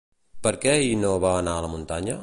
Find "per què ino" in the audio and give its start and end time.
0.47-1.13